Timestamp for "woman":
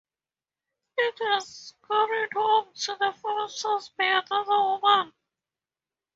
4.81-5.13